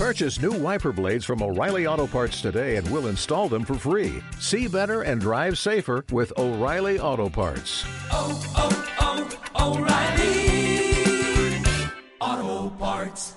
[0.00, 4.22] Purchase new wiper blades from O'Reilly Auto Parts today and we'll install them for free.
[4.38, 7.84] See better and drive safer with O'Reilly Auto Parts.
[8.10, 8.72] oh, oh,
[9.58, 11.60] oh, O'Reilly.
[12.18, 13.34] Auto Parts.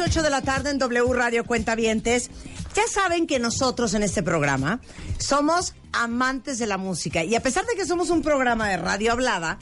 [0.02, 2.30] 8 de la tarde en W Radio Cuentavientes.
[2.74, 4.80] Ya saben que nosotros en este programa
[5.19, 9.12] somos amantes de la música y a pesar de que somos un programa de radio
[9.12, 9.59] hablada,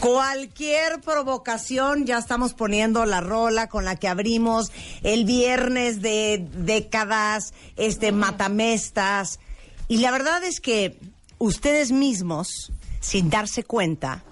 [0.00, 4.72] cualquier provocación ya estamos poniendo la rola con la que abrimos
[5.02, 9.40] el viernes de décadas, este matamestas
[9.88, 10.98] y la verdad es que
[11.38, 14.24] ustedes mismos, sin darse cuenta,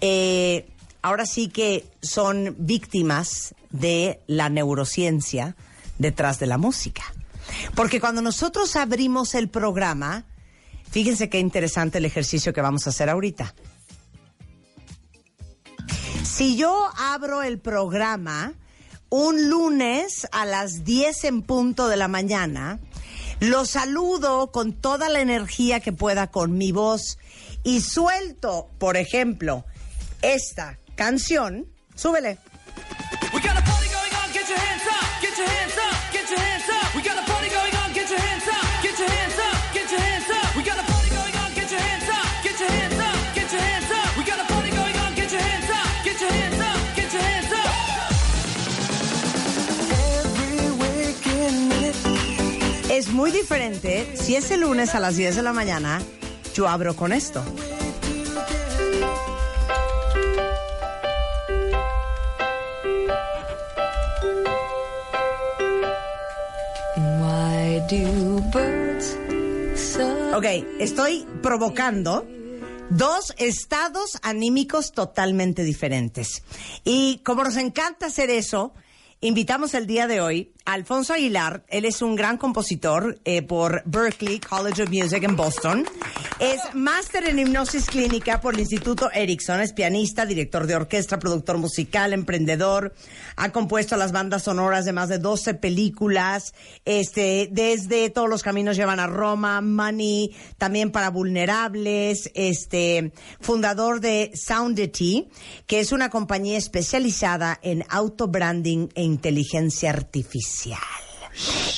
[0.00, 0.66] eh,
[1.02, 5.56] ahora sí que son víctimas de la neurociencia
[5.98, 7.02] detrás de la música.
[7.74, 10.24] Porque cuando nosotros abrimos el programa,
[10.90, 13.54] fíjense qué interesante el ejercicio que vamos a hacer ahorita.
[16.24, 18.54] Si yo abro el programa
[19.10, 22.78] un lunes a las 10 en punto de la mañana,
[23.40, 27.18] lo saludo con toda la energía que pueda con mi voz
[27.64, 29.64] y suelto, por ejemplo,
[30.22, 32.38] esta canción, súbele.
[52.90, 56.02] Es muy diferente si ese lunes a las 10 de la mañana
[56.52, 57.44] yo abro con esto.
[70.34, 70.44] Ok,
[70.78, 72.26] estoy provocando
[72.90, 76.42] dos estados anímicos totalmente diferentes.
[76.84, 78.74] Y como nos encanta hacer eso,
[79.20, 81.64] invitamos el día de hoy a Alfonso Aguilar.
[81.68, 85.84] Él es un gran compositor eh, por Berklee College of Music en Boston.
[86.38, 89.60] Es máster en hipnosis clínica por el Instituto Erickson.
[89.60, 92.94] Es pianista, director de orquesta, productor musical, emprendedor.
[93.36, 96.54] Ha compuesto las bandas sonoras de más de 12 películas.
[96.84, 102.30] Este, desde Todos los caminos llevan a Roma, Money, también para vulnerables.
[102.34, 105.28] Este, fundador de Soundity,
[105.66, 110.78] que es una compañía especializada en auto branding e inteligencia artificial.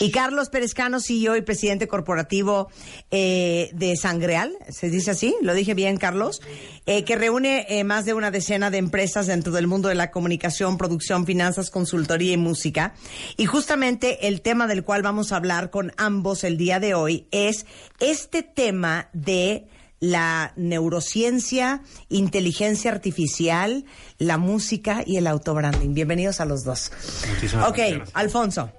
[0.00, 2.68] Y Carlos Perezcano, CEO y presidente corporativo
[3.10, 5.36] eh, de Sangreal, ¿se dice así?
[5.42, 6.40] ¿Lo dije bien, Carlos?
[6.86, 10.10] Eh, que reúne eh, más de una decena de empresas dentro del mundo de la
[10.10, 12.94] comunicación, producción, finanzas, consultoría y música.
[13.36, 17.26] Y justamente el tema del cual vamos a hablar con ambos el día de hoy
[17.30, 17.66] es
[17.98, 19.66] este tema de
[20.00, 23.84] la neurociencia, inteligencia artificial,
[24.18, 25.92] la música y el autobranding.
[25.92, 26.90] Bienvenidos a los dos.
[27.28, 28.10] Muchísimas ok, gracias.
[28.14, 28.72] Alfonso,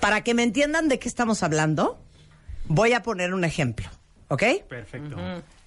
[0.00, 2.02] para que me entiendan de qué estamos hablando,
[2.66, 3.88] voy a poner un ejemplo,
[4.28, 4.42] ¿ok?
[4.68, 5.16] Perfecto.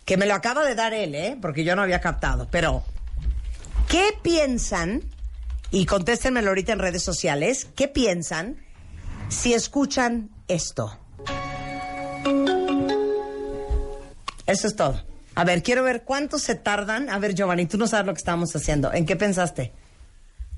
[0.03, 1.37] Que me lo acaba de dar él, ¿eh?
[1.41, 2.47] Porque yo no había captado.
[2.51, 2.83] Pero,
[3.87, 5.03] ¿qué piensan?
[5.71, 7.67] Y contéstenmelo ahorita en redes sociales.
[7.75, 8.57] ¿Qué piensan
[9.29, 10.99] si escuchan esto?
[14.45, 15.01] Eso es todo.
[15.35, 17.09] A ver, quiero ver cuánto se tardan.
[17.09, 18.93] A ver, Giovanni, tú no sabes lo que estábamos haciendo.
[18.93, 19.73] ¿En qué pensaste?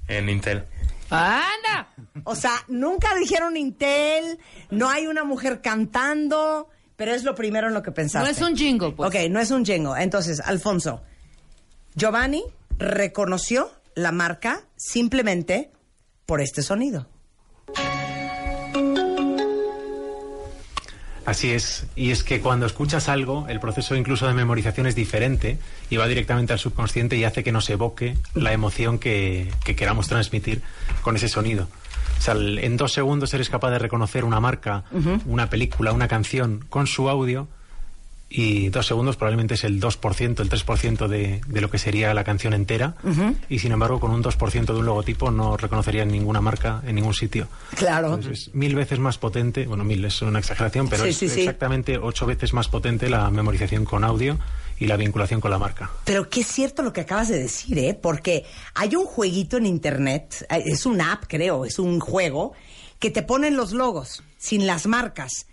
[0.08, 0.66] En Intel.
[1.10, 1.94] ¡Anda!
[2.26, 4.40] O sea, nunca dijeron Intel,
[4.70, 8.28] no hay una mujer cantando, pero es lo primero en lo que pensaste.
[8.28, 9.10] No es un jingle, pues.
[9.10, 10.02] Ok, no es un jingle.
[10.02, 11.02] Entonces, Alfonso,
[11.96, 12.44] Giovanni
[12.78, 15.72] reconoció la marca simplemente
[16.26, 17.08] por este sonido.
[21.28, 21.86] Así es.
[21.98, 25.58] Y es que cuando escuchas algo, el proceso incluso de memorización es diferente
[25.90, 30.08] y va directamente al subconsciente y hace que nos evoque la emoción que, que queramos
[30.08, 30.62] transmitir
[31.02, 31.68] con ese sonido.
[32.18, 34.86] O sea, en dos segundos eres capaz de reconocer una marca,
[35.26, 37.50] una película, una canción con su audio
[38.30, 42.26] y dos segundos probablemente es el 2%, el 3% de, de lo que sería la
[42.26, 42.96] canción entera
[43.48, 47.14] y sin embargo con un 2% de un logotipo no reconocería ninguna marca en ningún
[47.14, 47.48] sitio.
[47.76, 48.16] Claro.
[48.16, 51.30] Entonces, es mil veces más potente, bueno, mil es una exageración, pero Sí, es sí,
[51.30, 51.40] sí.
[51.42, 54.38] exactamente ocho veces más potente la memorización con audio
[54.80, 55.90] y la vinculación con la marca.
[56.04, 57.94] Pero qué es cierto lo que acabas de decir, ¿eh?
[58.00, 58.46] Porque
[58.76, 62.54] hay un jueguito en internet, eh, es una app, creo, es un juego,
[63.00, 65.48] que te ponen los logos sin las marcas.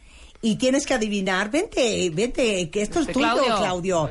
[0.46, 3.56] Y tienes que adivinar, vente, vente, que esto es De tuyo, Claudio.
[3.56, 4.10] Claudio.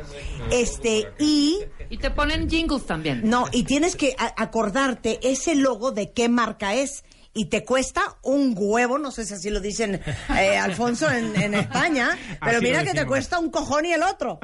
[0.52, 1.60] Este, y
[1.92, 3.22] Y te ponen jingles también.
[3.24, 7.04] no, y tienes que acordarte ese logo de qué marca es.
[7.36, 10.02] Y te cuesta un huevo, no sé si así lo dicen
[10.38, 14.02] eh, Alfonso en, en España, pero Así mira que te cuesta un cojón y el
[14.04, 14.40] otro.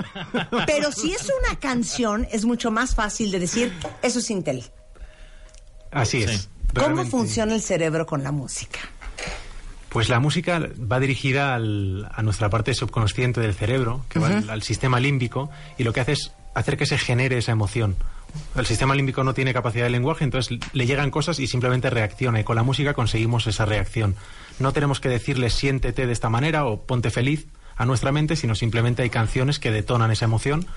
[0.65, 3.71] Pero si es una canción, es mucho más fácil de decir,
[4.01, 4.63] eso es Intel.
[5.91, 6.29] Así Sí.
[6.31, 6.49] es.
[6.75, 8.79] ¿Cómo funciona el cerebro con la música?
[9.89, 14.49] Pues la música va dirigida al- a nuestra parte subconsciente del cerebro, que va al,
[14.49, 17.95] al sistema límbico, y lo que hace es hacer que se genere esa emoción.
[18.55, 22.39] El sistema límbico no tiene capacidad de lenguaje, entonces le llegan cosas y simplemente reacciona.
[22.39, 24.15] Y con la música conseguimos esa reacción.
[24.59, 28.53] No tenemos que decirle siéntete de esta manera o ponte feliz a nuestra mente, sino
[28.53, 30.67] simplemente hay canciones que detonan esa emoción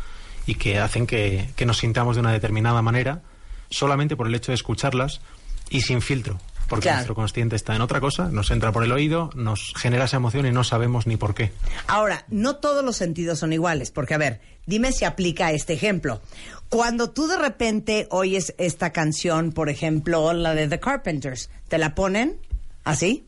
[0.47, 3.21] y que hacen que, que nos sintamos de una determinada manera
[3.69, 5.21] solamente por el hecho de escucharlas
[5.69, 6.39] y sin filtro.
[6.73, 6.97] Porque Claro.
[7.01, 10.47] nuestro consciente está en otra cosa, nos entra por el oído, nos genera esa emoción
[10.47, 11.53] y no sabemos ni por qué.
[11.87, 16.23] Ahora, no todos los sentidos son iguales, porque a ver, dime si aplica este ejemplo.
[16.71, 21.95] Cuando tú de repente oyes esta canción, por ejemplo, la de The Carpenters, ¿te la
[21.95, 22.39] ponen
[22.85, 23.27] así?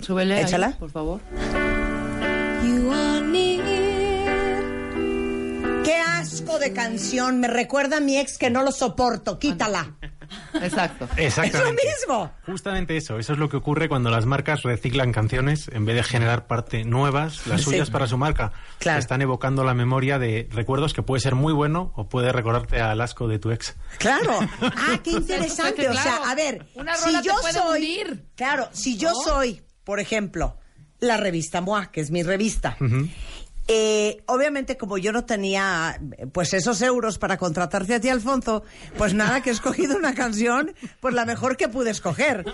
[0.00, 0.76] Súbele ahí, Échala.
[0.78, 1.20] por favor.
[5.82, 7.40] ¡Qué asco de canción!
[7.40, 9.94] Me recuerda a mi ex que no lo soporto, quítala.
[10.54, 11.08] Exacto.
[11.16, 11.82] Exactamente.
[11.86, 12.32] Es lo mismo.
[12.46, 16.02] Justamente eso, eso es lo que ocurre cuando las marcas reciclan canciones en vez de
[16.02, 17.66] generar parte nuevas, las Sí.
[17.70, 18.52] suyas para su marca.
[18.78, 18.98] Claro.
[18.98, 23.00] Están evocando la memoria de recuerdos que puede ser muy bueno o puede recordarte al
[23.00, 23.76] asco de tu ex.
[23.98, 24.38] Claro.
[24.62, 25.88] Ah, qué interesante.
[25.88, 28.24] O sea, a ver, una si rola te yo puede soy, hundir.
[28.34, 29.14] claro, si yo ¿No?
[29.24, 30.56] soy, por ejemplo,
[31.00, 32.76] la revista MOA, que es mi revista.
[33.72, 36.00] Eh, obviamente, como yo no tenía
[36.32, 38.64] pues esos euros para contratarte a ti, Alfonso,
[38.98, 42.44] pues nada, que he escogido una canción, pues la mejor que pude escoger.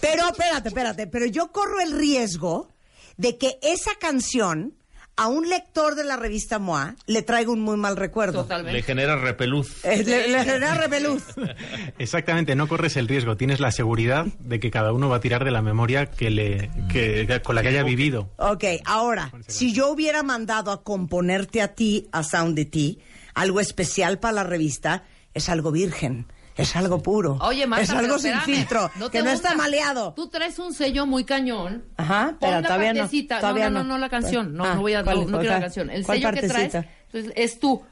[0.00, 2.70] Pero espérate, espérate, pero yo corro el riesgo
[3.18, 4.72] de que esa canción
[5.16, 8.38] a un lector de la revista MOA le traiga un muy mal recuerdo.
[8.38, 8.82] Le Totalmente.
[8.82, 9.84] genera repeluz.
[9.84, 11.22] Eh, le, le genera repelús.
[11.98, 15.44] Exactamente, no corres el riesgo, tienes la seguridad de que cada uno va a tirar
[15.44, 18.30] de la memoria que le, que- con la que haya vivido.
[18.36, 22.98] Ok, ahora, si yo hubiera mandado a componerte a ti, a Sound de ti,
[23.34, 25.04] algo especial para la revista,
[25.34, 26.26] es algo virgen,
[26.56, 27.38] es algo puro.
[27.40, 30.12] Oye, Marta, es algo pero sin espérame, filtro, te que no está maleado.
[30.14, 31.84] Tú traes un sello muy cañón.
[31.96, 33.08] Ajá, Pon pero la todavía no,
[33.40, 33.94] todavía no, no, no.
[33.94, 34.54] no, la canción.
[34.54, 35.90] No, Ah, no voy a, ¿cuál- no, no quiero la canción.
[35.90, 37.82] El sello que traes entonces, es tú.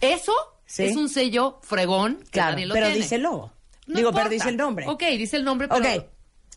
[0.00, 0.32] Eso
[0.66, 0.84] Sí.
[0.84, 2.18] es un sello fregón.
[2.24, 3.00] que Claro, nadie lo pero tiene.
[3.86, 4.18] No Digo, importa.
[4.18, 4.86] pero dice el nombre.
[4.86, 5.80] Ok, dice el nombre, pero...
[5.80, 6.04] Ok,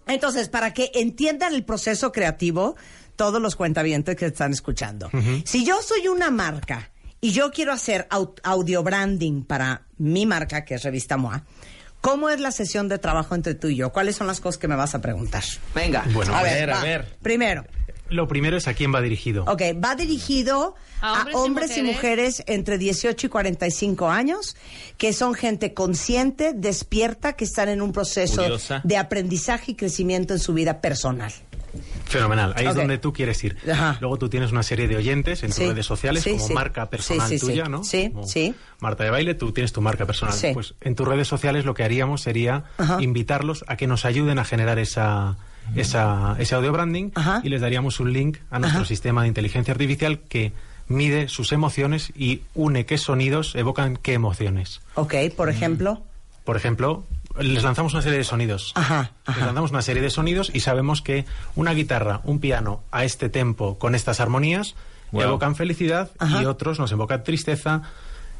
[0.08, 2.76] entonces, para que entiendan el proceso creativo,
[3.16, 5.10] todos los cuentavientes que están escuchando.
[5.46, 6.91] Si yo soy una marca
[7.22, 11.44] y yo quiero hacer au- audio branding para mi marca, que es Revista MOA,
[12.02, 13.92] ¿cómo es la sesión de trabajo entre tú y yo?
[13.92, 15.44] ¿Cuáles son las cosas que me vas a preguntar?
[15.76, 16.04] Venga.
[16.14, 17.16] Bueno, A ver, a ver.
[17.22, 17.64] Primero,
[18.10, 19.44] lo primero es a quién va dirigido.
[19.46, 22.40] ok, va dirigido A a hombres y y, mujeres.
[22.40, 24.58] mujeres entre 18 y 45 años,
[24.98, 28.82] que son gente consciente, despierta, que están en un proceso Curiosa.
[28.84, 31.32] de aprendizaje y crecimiento en su vida personal.
[32.06, 33.58] Fenomenal, ahí es donde tú quieres ir.
[33.72, 33.98] Ajá.
[34.02, 35.68] Luego tú tienes una serie de oyentes en tus Sí.
[35.68, 36.54] redes sociales Sí, como sí.
[36.54, 37.52] marca personal Sí, sí, sí.
[37.52, 37.84] tuya, ¿no?
[37.84, 38.54] Sí, Como sí.
[38.80, 40.34] Marta de baile, tú tienes tu marca personal.
[40.36, 40.50] Sí.
[40.54, 42.98] Pues en tus redes sociales lo que haríamos sería Ajá.
[43.02, 45.38] invitarlos a que nos ayuden a generar esa,
[45.76, 47.42] esa- ese audio branding Ajá.
[47.44, 50.52] y les daríamos un link a nuestro sistema de inteligencia artificial que
[50.88, 54.82] mide sus emociones y une qué sonidos evocan qué emociones.
[54.96, 56.02] Ok, por ejemplo.
[56.44, 57.06] Por ejemplo,
[57.40, 58.72] les lanzamos una serie de sonidos.
[58.76, 63.04] Ajá, Les lanzamos una serie de sonidos y sabemos que una guitarra, un piano a
[63.06, 64.76] este tempo con estas armonías
[65.12, 65.24] Wow.
[65.24, 66.42] evocan felicidad Ajá.
[66.42, 67.82] y otros nos evocan tristeza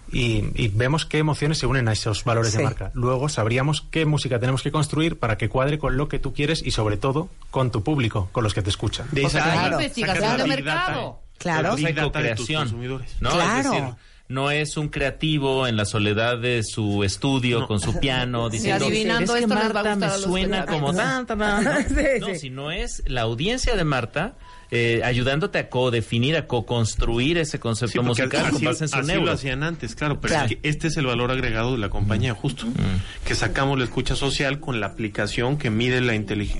[0.10, 2.58] y, y vemos qué emociones se unen a esos valores Sí.
[2.60, 2.92] de marca.
[2.94, 6.62] Luego sabríamos qué música tenemos que construir para que cuadre con lo que tú quieres
[6.66, 9.06] y sobre todo con tu público, con los que te escuchan.
[9.12, 9.82] De hay Claro.
[9.82, 11.20] investigación de mercado.
[11.38, 11.72] Claro.
[11.74, 11.76] Claro.
[11.76, 13.84] Es decir,
[14.32, 19.36] no es un creativo en la soledad de su estudio con su piano diciendo adivinando
[19.36, 20.92] es que Marta me suena creativos".
[20.92, 21.72] como tan, tan, tan", ¿no?
[21.88, 22.36] Sí, No, sí.
[22.38, 24.36] sino es la audiencia de Marta
[24.72, 28.96] eh, ayudándote a co-definir, a co-construir ese concepto Sí, musical con así, base en su
[28.96, 29.32] así lo neuro.
[29.34, 30.46] hacían antes, claro, pero Claro.
[30.50, 33.26] es que este es el valor agregado de la compañía, justo, Mm.
[33.28, 36.14] que sacamos la escucha social con la aplicación que mide la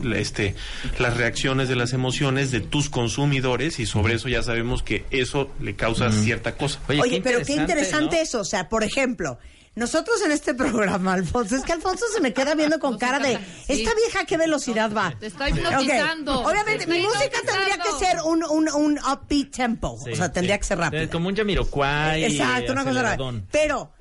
[0.04, 0.56] la, este,
[1.00, 5.50] las reacciones de las emociones de tus consumidores y sobre eso ya sabemos que eso
[5.62, 6.80] le causa cierta cosa.
[6.90, 8.22] Oye, Oye, qué pero qué interesante ¿no?
[8.24, 8.42] eso.
[8.42, 9.38] O sea, por ejemplo,
[9.76, 13.40] nosotros en este programa, Alfonso, es que Alfonso se me queda viendo con cara de.
[13.68, 15.14] ¿esta vieja a qué velocidad va?
[15.20, 16.42] Te está hipnotizando.
[16.42, 19.98] Obviamente, Te mi música tendría que ser un, un, un upbeat tempo.
[20.04, 20.60] Sí, o sea, tendría sí.
[20.60, 21.04] que ser rápido.
[21.04, 22.26] Eh, Como un Jamiroquai.
[22.26, 23.18] Exacto, una cosa rara.
[23.52, 23.92] Pero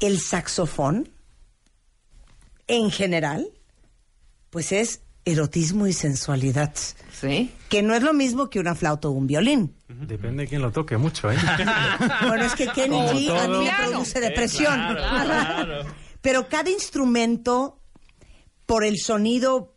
[0.00, 1.10] el saxofón,
[2.66, 3.48] en general,
[4.50, 6.72] pues es erotismo y sensualidad.
[7.20, 7.52] Sí.
[7.68, 9.74] Que no es lo mismo que una flauta o un violín.
[9.88, 11.36] Depende de quién lo toque mucho, ¿eh?
[12.26, 14.74] Bueno, es que Kenny Como G a mí me produce depresión.
[14.74, 15.84] claro, claro.
[16.20, 17.78] Pero cada instrumento,
[18.66, 19.73] por el sonido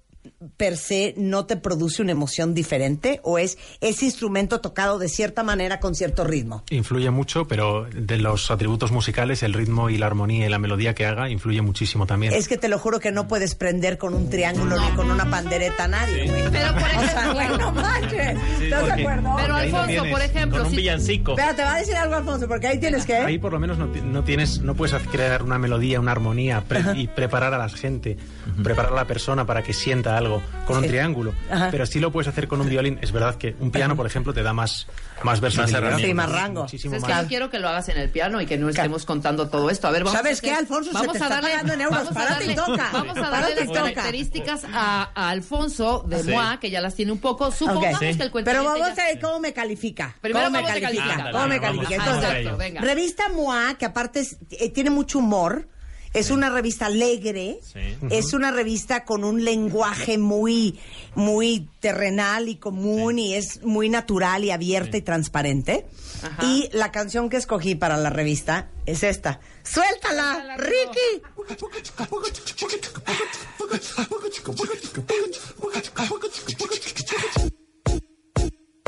[0.58, 5.44] per se, no te produce una emoción diferente o es ese instrumento tocado de cierta
[5.44, 6.64] manera con cierto ritmo.
[6.70, 10.94] Influye mucho, pero de los atributos musicales, el ritmo y la armonía y la melodía
[10.96, 12.34] que haga influye muchísimo también.
[12.34, 15.30] Es que te lo juro que no puedes prender con un triángulo ni con una
[15.30, 16.44] pandereta a nadie, güey.
[16.52, 18.38] Pero, por O sea, ejemplo- güey, no manches.
[18.62, 19.34] ¿Estás de porque- acuerdo?
[19.38, 21.32] Pero no Alfonso, por ejemplo, Con un si- villancico.
[21.32, 23.16] Espera, te va a decir algo, Alfonso, porque ahí tienes que...
[23.16, 26.84] Ahí por lo menos no, no tienes, no puedes crear una melodía, una armonía pre-
[26.96, 28.18] y preparar a la gente,
[28.64, 30.90] preparar a la persona para que sienta algo con un Sí.
[30.90, 31.34] triángulo.
[31.50, 31.70] Ajá.
[31.72, 33.00] Pero sí lo puedes hacer con un violín.
[33.02, 34.88] Es verdad que un piano, por ejemplo, te da más,
[35.24, 35.98] más versatilidad.
[35.98, 36.64] Sí, más rango.
[36.64, 37.12] Muchísimo Es más.
[37.12, 39.70] que yo quiero que lo hagas en el piano y que no estemos contando todo
[39.70, 39.88] esto.
[39.88, 40.90] A ver, vamos ¿Sabes a qué, hacer- Alfonso?
[40.90, 41.98] Se Vamos te a está darle, pagando en euros.
[42.04, 42.90] Vamos a darle, toca.
[42.92, 43.80] Vamos a darle las toca.
[43.94, 46.32] características a, a Alfonso de Sí.
[46.32, 47.52] Moa, que ya las tiene un poco.
[47.52, 48.00] Supongamos Ok.
[48.00, 50.16] que el Pero cuentaviente vamos ya- a ver cómo me califica.
[50.22, 51.32] Primero ¿Cómo me califica?
[51.32, 51.96] ¿Cómo me califica?
[51.96, 52.82] Entonces, venga.
[52.82, 55.68] revista MOA, que aparte es- eh, tiene mucho humor,
[56.14, 57.80] es una revista alegre, Sí.
[58.10, 60.80] es una revista con un lenguaje muy,
[61.16, 65.86] muy terrenal y común y es muy natural y abierta y transparente.
[66.24, 66.46] Ajá.
[66.46, 69.40] Y la canción que escogí para la revista es esta.
[69.64, 71.22] ¡Suéltala, Suéltala, Ricky!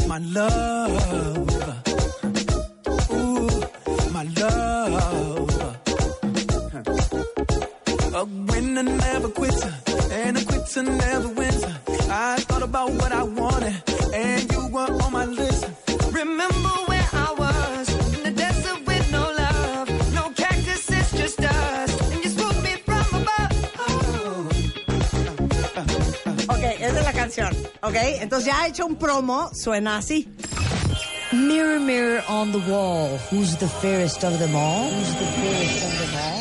[0.08, 0.92] my love.
[3.12, 3.50] Ooh,
[4.12, 5.39] my love.
[8.12, 9.64] A winner never quits,
[10.12, 11.64] and a quitter never wins.
[12.10, 15.66] I thought about what I wanted, and you were on my list.
[16.12, 22.24] Remember where I was in the desert with no love, no cactuses, just us, and
[22.24, 23.52] you swooped me from above.
[23.78, 24.50] Oh.
[26.50, 27.56] Ok, esa es la canción.
[27.84, 30.28] Ok, entonces ya he hecho un promo, suena así.
[31.32, 34.90] Mirror, mirror on the wall, who's the fairest of them all?
[34.90, 36.39] Who's the fairest of them all?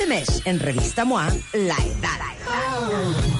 [0.00, 3.39] Este mes, en Revista MOA, La Edad.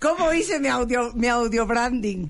[0.00, 2.28] ¿cómo hice mi audio, mi audio branding?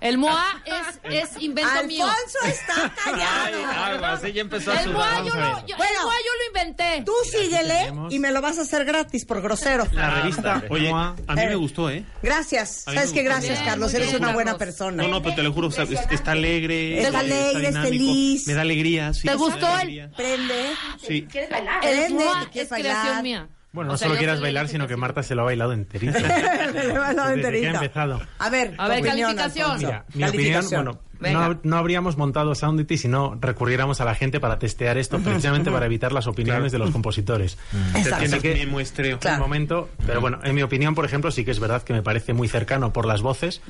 [0.00, 1.00] El Moa es,
[1.34, 2.04] es invento mío.
[2.06, 3.56] Alfonso está callado.
[3.66, 4.92] Ay, aguas, ella empezó a El.
[4.92, 5.92] Moa yo lo, yo, Bueno.
[5.98, 7.02] el Moa yo lo inventé.
[7.04, 9.88] Tú síguele y me lo vas a hacer gratis por grosero.
[9.90, 11.46] La revista Oye, MOA a mí Eh.
[11.48, 12.04] me gustó, ¿eh?
[12.22, 12.82] Gracias.
[12.84, 13.24] ¿Sabes gustó.
[13.24, 13.92] Gracias, Bien, Carlos.
[13.92, 15.02] Eres una buena persona.
[15.02, 17.02] No, no, pero te lo juro, o sea, es- está alegre.
[17.02, 18.46] Está alegre, es dinámico, feliz.
[18.46, 19.26] Me da alegría, sí.
[19.26, 20.10] ¿Te gustó el-.
[20.16, 20.70] Prende.
[21.04, 21.26] Sí.
[21.34, 23.22] El Prende, Moa ¿te quieres es creación bailar?
[23.24, 23.48] mía.
[23.72, 26.18] Bueno, O no sea, solo quieras bailar, sino que Marta se lo ha bailado enterito.
[26.74, 27.70] Me lo he bailado enterita.
[27.70, 28.20] empezado.
[28.38, 29.78] A ver, A ver, opinión, calificación.
[29.78, 30.84] Mira, mi opinión, Calificación.
[30.84, 31.48] bueno, Venga.
[31.48, 35.70] no, no habríamos montado Soundity si no recurriéramos a la gente para testear esto, precisamente
[35.70, 37.58] para evitar las opiniones de los compositores.
[37.94, 38.18] Exacto.
[38.38, 39.18] Tienes que- muestreo.
[39.22, 42.02] Un momento, pero bueno, en mi opinión, por ejemplo, sí que es verdad que me
[42.02, 43.60] parece muy cercano por las voces,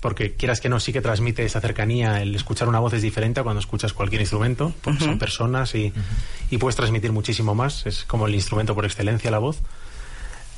[0.00, 3.40] porque quieras que no, sí que transmite esa cercanía, el escuchar una voz es diferente
[3.40, 5.92] a cuando escuchas cualquier instrumento, porque son personas y,
[6.50, 9.60] y puedes transmitir muchísimo más, es como el instrumento por excelencia la voz.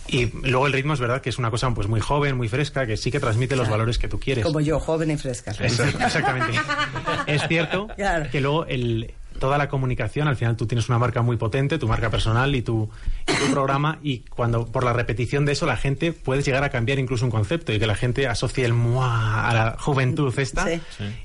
[0.08, 2.87] Y luego el ritmo es verdad que es una cosa pues muy joven, muy fresca,
[2.87, 4.44] que sí que transmite los valores que tú quieres.
[4.44, 5.52] Como yo, joven y fresca.
[5.52, 6.58] Eso, exactamente.
[7.26, 8.28] es cierto Claro.
[8.30, 11.86] que luego el, toda la comunicación, al final tú tienes una marca muy potente, tu
[11.88, 12.90] marca personal y tu,
[13.28, 16.70] y tu programa, y cuando por la repetición de eso la gente puede llegar a
[16.70, 20.66] cambiar incluso un concepto y que la gente asocie el muah a la juventud esta
[20.66, 20.80] Sí.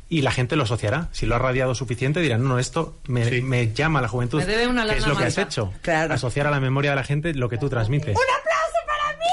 [0.09, 1.09] y la gente lo asociará.
[1.11, 3.41] Si lo ha radiado suficiente dirán, no, no, esto me, Sí.
[3.41, 4.39] me llama a la juventud.
[4.39, 5.73] Me debe una que es lo que has hecho.
[5.81, 6.13] Claro.
[6.13, 8.15] Asociar a la memoria de la gente lo que tú transmites.
[8.15, 9.25] ¡Un aplauso para mí!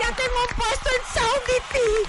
[0.00, 2.08] ¡Ya tengo un puesto en Soundity!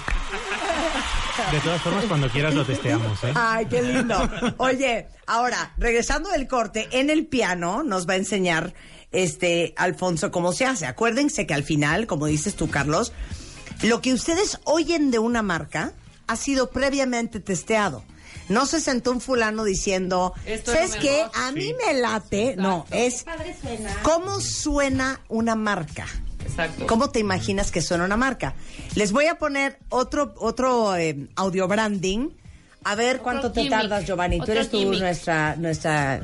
[1.52, 3.32] De todas formas, cuando quieras lo testeamos, ¿eh?
[3.36, 4.30] Ay, qué lindo.
[4.58, 8.74] Oye, ahora, regresando del corte, en el piano nos va a enseñar
[9.12, 10.86] este Alfonso cómo se hace.
[10.86, 13.12] Acuérdense que al final, como dices tú, Carlos,
[13.82, 15.94] lo que ustedes oyen de una marca
[16.28, 18.04] ha sido previamente testeado.
[18.50, 21.24] No se sentó un fulano diciendo, Esto es ¿sabes qué?
[21.24, 21.32] mejor".
[21.44, 22.56] A mí me late.
[22.58, 23.26] No, es
[24.04, 26.06] cómo suena una marca.
[26.44, 26.88] Exacto.
[26.88, 28.56] ¿Cómo te imaginas que suena una marca?
[28.96, 32.30] Les voy a poner otro, otro eh, audio branding.
[32.86, 34.40] A ver cuánto te gimmick, tardas, Giovanni.
[34.40, 35.00] Tú eres tú gimmick.
[35.02, 36.22] nuestra, nuestra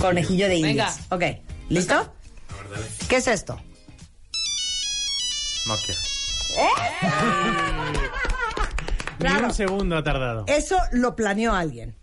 [0.00, 1.00] conejillo de indias.
[1.10, 1.22] Ok,
[1.70, 2.12] ¿listo?
[3.08, 3.58] ¿Qué es esto?
[5.66, 5.94] Nokia.
[9.18, 9.46] Ni Claro.
[9.48, 10.44] un segundo ha tardado.
[10.46, 11.96] Eso lo planeó alguien.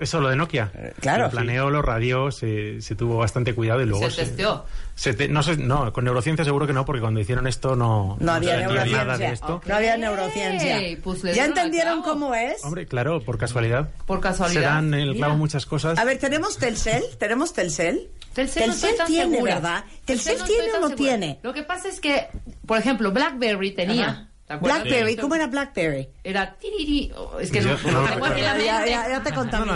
[0.00, 0.72] Eso lo de Nokia.
[1.00, 1.24] claro.
[1.24, 4.64] Lo planeó, lo radió, se, se tuvo bastante cuidado y luego Se testeó.
[4.94, 8.16] se te- no, sé, no, con neurociencia seguro que no, porque cuando hicieron esto no,
[8.18, 9.32] No había vendía nada de neurociencia.
[9.32, 9.60] esto.
[9.66, 10.98] No había neurociencia.
[11.04, 12.64] pues le ¿Ya entendieron cómo es?
[12.64, 13.90] Hombre, claro, por casualidad.
[14.06, 14.60] Por casualidad.
[14.60, 15.38] Se dan en el clavo Mira.
[15.38, 15.98] muchas cosas.
[15.98, 17.02] A ver, ¿tenemos Telcel?
[17.18, 18.08] ¿Tenemos Telcel?
[18.32, 19.54] Telcel, no tiene, segura.
[19.56, 19.84] ¿verdad?
[20.04, 20.96] ¿Telcel no tiene o no segura.
[20.96, 21.38] tiene?
[21.42, 22.28] Lo que pasa es que,
[22.64, 24.08] por ejemplo, BlackBerry tenía.
[24.08, 24.26] Ajá.
[24.56, 26.08] Blackberry, ¿cómo era Blackberry?
[26.24, 27.12] Era tiriri.
[27.16, 28.64] oh, Es que no, no no lo tengo aquí en la recuerdo.
[28.64, 29.74] Ya, ya, ya te No, no,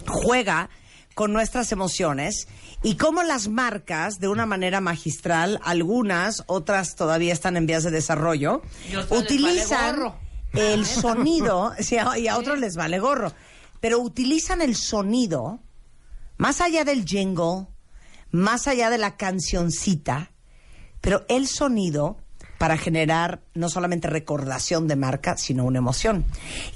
[0.06, 0.70] juega
[1.14, 2.48] con nuestras emociones
[2.82, 7.90] y cómo las marcas, de una manera magistral, algunas, otras todavía están en vías de
[7.90, 8.62] desarrollo,
[9.10, 10.14] vale utilizan
[10.54, 11.74] el sonido,
[12.16, 13.34] y a otros les vale gorro,
[13.78, 15.60] pero utilizan el sonido
[16.38, 17.66] más allá del jingle,
[18.30, 20.32] más allá de la cancioncita,
[21.02, 22.21] pero el sonido
[22.62, 26.24] para generar no solamente recordación de marca, sino una emoción.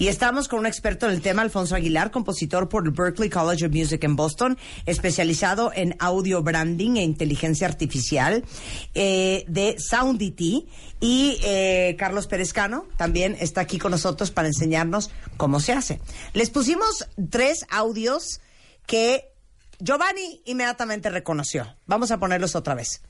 [0.01, 3.66] Y estamos con un experto en el tema, Alfonso Aguilar, compositor por el Berklee College
[3.66, 8.42] of Music en Boston, especializado en audio branding e inteligencia artificial
[8.94, 10.66] eh, de Soundity.
[10.99, 16.01] Y eh, Carlos Perezcano también está aquí con nosotros para enseñarnos cómo se hace.
[16.33, 18.40] Les pusimos tres audios
[18.87, 19.31] que
[19.79, 21.77] Giovanni inmediatamente reconoció.
[21.87, 23.03] Vamos a ponerlos otra vez.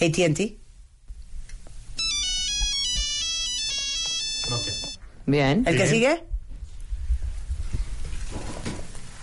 [0.00, 0.65] ATT.
[5.26, 5.64] Bien.
[5.66, 6.24] ¿El que sigue?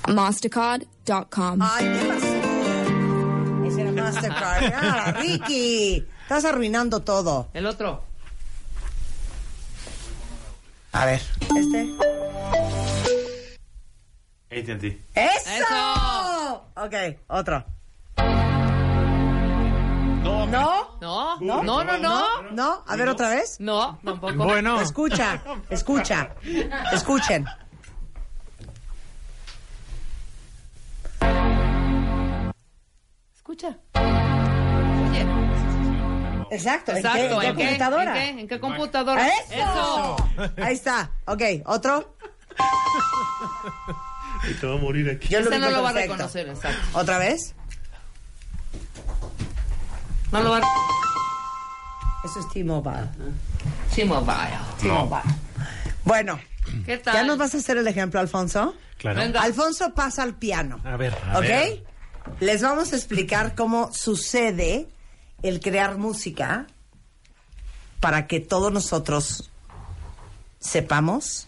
[0.07, 1.59] Mastercard.com.
[1.61, 3.65] Ay, ¿qué pasó?
[3.65, 4.73] Ese era Mastercard.
[4.75, 7.49] Ah, Ricky, estás arruinando todo.
[7.53, 8.03] El otro.
[10.91, 11.21] A ver,
[11.57, 11.89] este.
[14.51, 15.01] AT&T.
[15.15, 15.49] ¡Eso!
[15.49, 16.63] ¡Eso!
[16.75, 16.93] Ok,
[17.27, 17.65] otro.
[20.23, 20.99] No, ¿No?
[21.01, 22.51] No, no, no, no, no.
[22.51, 22.83] ¿No?
[22.87, 23.57] A ver, otra vez.
[23.59, 24.33] No, tampoco.
[24.35, 26.29] Bueno, Escucha, escucha.
[26.93, 27.45] Escuchen.
[33.35, 33.77] Escucha.
[35.09, 35.25] Oye,
[36.51, 36.91] Exacto.
[36.91, 37.41] ¿En qué, exacto.
[37.41, 38.23] en qué computadora?
[38.25, 39.27] ¿En qué, en qué computadora?
[39.27, 40.15] ¡Eso!
[40.57, 41.11] Ahí está.
[41.25, 42.15] Ok, otro.
[44.49, 45.27] y te va a morir aquí.
[45.27, 46.79] Yo lo no lo va a reconocer, exacto.
[46.97, 47.55] ¿Otra vez?
[50.33, 50.61] No lo va a...
[52.25, 53.09] Eso es T-Mobile.
[53.91, 54.57] Sí, mobile.
[54.81, 55.21] T-Mobile.
[56.03, 56.39] Bueno,
[56.85, 57.13] ¿Qué tal?
[57.13, 58.73] ¿ya nos vas a hacer el ejemplo, Alfonso?
[58.97, 59.19] claro.
[59.19, 59.41] Venga.
[59.41, 60.79] Alfonso pasa al piano.
[60.83, 61.43] A ver, a ¿Ok?
[61.43, 61.83] ver.
[62.39, 64.87] Les vamos a explicar cómo sucede
[65.43, 66.67] el crear música
[67.99, 69.51] para que todos nosotros
[70.59, 71.47] sepamos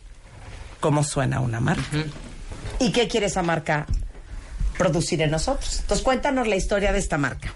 [0.79, 1.83] cómo suena una marca.
[2.79, 3.85] ¿Y qué quiere esa marca
[4.77, 5.79] producir en nosotros?
[5.79, 7.53] Entonces cuéntanos la historia de esta marca.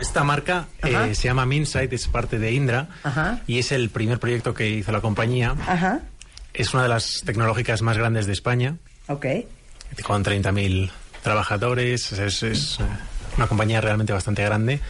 [0.00, 3.40] Esta marca eh, se llama Minsight, es parte de Indra Ajá.
[3.46, 5.54] y es el primer proyecto que hizo la compañía.
[5.66, 6.00] Ajá.
[6.52, 8.76] Es una de las tecnológicas más grandes de España,
[9.08, 9.26] Ok.
[10.04, 10.90] con 30.000
[11.22, 12.12] trabajadores.
[12.12, 12.84] Es, es, eh,
[13.36, 14.80] una compañía realmente bastante grande.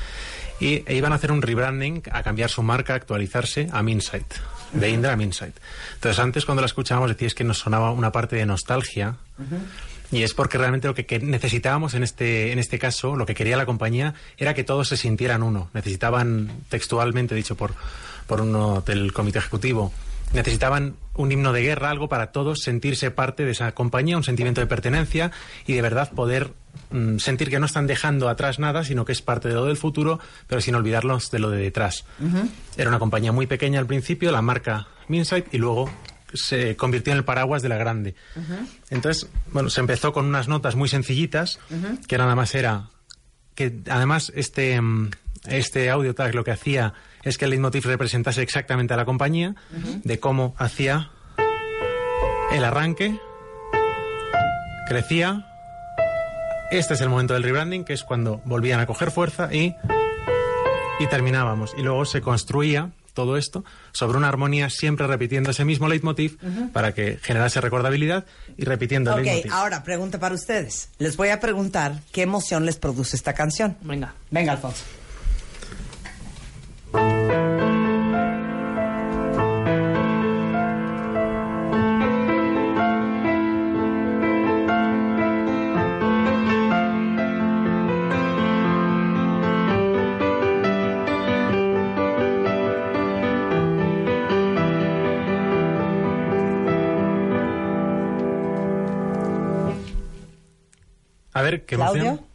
[0.60, 4.34] Y e iban a hacer un rebranding, a cambiar su marca, a actualizarse a Minsight,
[4.72, 5.56] de Indra a Minsight.
[5.94, 9.16] Entonces, antes cuando la escuchábamos decías que nos sonaba una parte de nostalgia.
[10.14, 13.56] Y es porque realmente lo que, necesitábamos en este, en este caso, lo que quería
[13.56, 15.70] la compañía, era que todos se sintieran uno.
[15.74, 17.74] Necesitaban, textualmente dicho por,
[18.28, 19.92] por uno del comité ejecutivo,
[20.32, 24.60] necesitaban un himno de guerra, algo para todos sentirse parte de esa compañía, un sentimiento
[24.60, 25.32] de pertenencia
[25.66, 26.52] y de verdad poder
[26.90, 29.76] mm, sentir que no están dejando atrás nada, sino que es parte de lo del
[29.76, 32.04] futuro, pero sin olvidarnos de lo de detrás.
[32.76, 35.90] Era una compañía muy pequeña al principio, la marca Minsight, y luego
[36.34, 38.14] se convirtió en el paraguas de la grande.
[38.90, 41.58] Entonces, bueno, se empezó con unas notas muy sencillitas,
[42.06, 42.90] que nada más era
[43.54, 45.10] que además este, mm,
[45.46, 49.54] este audio tag lo que hacía es que el leitmotiv representase exactamente a la compañía,
[50.02, 51.10] de cómo hacía
[52.52, 53.18] el arranque,
[54.86, 55.46] crecía,
[56.70, 59.74] este es el momento del rebranding, que es cuando volvían a coger fuerza y,
[60.98, 61.74] y terminábamos.
[61.78, 66.36] Y luego se construía todo esto sobre una armonía siempre repitiendo ese mismo leitmotiv
[66.72, 68.26] para que generase recordabilidad
[68.58, 69.52] y repitiendo el Ok, leitmotiv.
[69.52, 70.90] ahora pregunta para ustedes.
[70.98, 73.76] Les voy a preguntar qué emoción les produce esta canción.
[73.82, 74.14] Venga.
[74.30, 74.82] Venga, Alfonso.
[101.34, 102.26] A ver, ¿qué Claudio, emoción?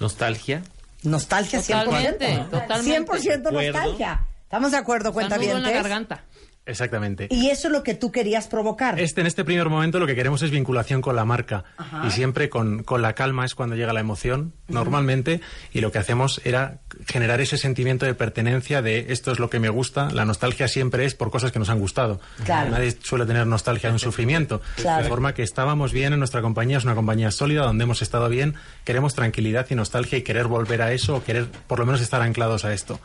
[0.00, 0.62] Nostalgia.
[1.02, 1.84] nostalgia 100%.
[1.84, 3.12] Totalmente, totalmente.
[3.12, 3.72] 100% De acuerdo.
[3.72, 4.26] nostalgia.
[4.42, 5.56] ¿Estamos de acuerdo, cuenta bien?
[5.58, 6.24] en la garganta.
[6.66, 7.28] Exactamente.
[7.30, 8.98] Y eso es lo que tú querías provocar.
[8.98, 11.64] Este, en este primer momento lo que queremos es vinculación con la marca
[12.06, 15.98] y siempre con, con la calma es cuando llega la emoción normalmente y lo que
[15.98, 20.24] hacemos era generar ese sentimiento de pertenencia de esto es lo que me gusta, la
[20.24, 22.20] nostalgia siempre es por cosas que nos han gustado.
[22.44, 22.70] Claro.
[22.70, 24.62] Nadie suele tener nostalgia de un sufrimiento.
[24.76, 25.02] Claro.
[25.02, 28.28] De forma que estábamos bien en nuestra compañía, es una compañía sólida donde hemos estado
[28.30, 32.00] bien, queremos tranquilidad y nostalgia y querer volver a eso o querer por lo menos
[32.00, 33.00] estar anclados a esto.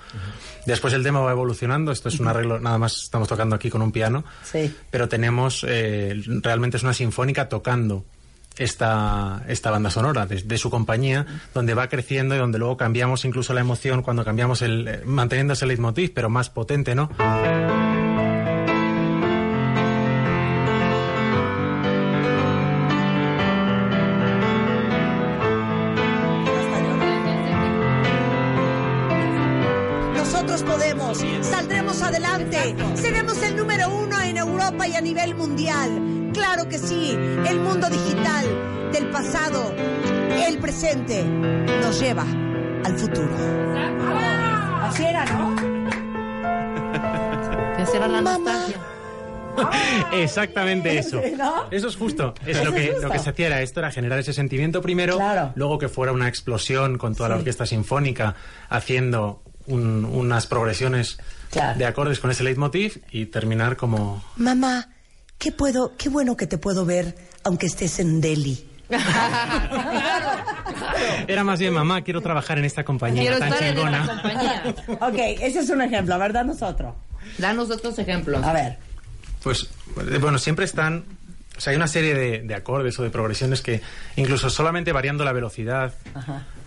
[0.66, 3.82] Después el tema va evolucionando, esto es un arreglo, nada más estamos tocando aquí con
[3.82, 4.74] un piano, Sí.
[4.92, 8.06] pero tenemos, eh, realmente es una sinfónica tocando
[8.58, 13.24] esta, esta banda sonora de, de su compañía, donde va creciendo y donde luego cambiamos
[13.26, 17.10] incluso la emoción cuando cambiamos el, eh, manteniendo ese leitmotiv, pero más potente, ¿no?
[34.80, 36.32] Europa y a nivel mundial.
[36.34, 38.46] Claro que sí, el mundo digital
[38.94, 39.74] del pasado,
[40.48, 42.24] el presente, nos lleva
[42.86, 43.30] al futuro.
[44.84, 45.56] Así era, ¿no?
[47.78, 48.38] ¿Qué será la Mamá.
[48.38, 48.78] nostalgia?
[50.14, 51.22] Exactamente eso.
[51.38, 51.66] ¿no?
[51.72, 52.34] Eso es justo.
[52.46, 55.52] Es lo que, lo que se hacía era esto, era generar ese sentimiento primero, Claro.
[55.56, 58.36] luego que fuera una explosión con toda la orquesta sinfónica
[58.70, 61.18] haciendo un- unas progresiones
[61.52, 61.78] Claro.
[61.80, 64.90] de acordes con ese leitmotiv y terminar como Mamá,
[65.38, 68.66] qué puedo, qué bueno que te puedo ver aunque estés en Delhi.
[71.28, 74.02] Era más bien, mamá, quiero trabajar en esta compañía Quiero tan estar en chingona.
[74.02, 74.64] esta compañía.
[75.08, 76.46] Ok, ese es un ejemplo, ¿verdad?
[76.46, 76.96] Nosotros.
[77.38, 78.44] Danos otros ejemplos.
[78.44, 78.78] A ver.
[79.44, 79.70] Pues,
[80.12, 81.06] eh, bueno, siempre están...
[81.60, 83.82] O sea, hay una serie de, de acordes o de progresiones que
[84.16, 85.94] incluso solamente variando la velocidad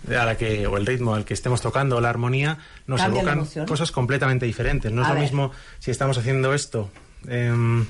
[0.07, 3.21] a la que, o el ritmo al que estemos tocando o la armonía, nos Cambia
[3.21, 4.91] evocan cosas completamente diferentes.
[4.91, 6.91] No es lo mismo si estamos haciendo esto.
[7.27, 7.87] em,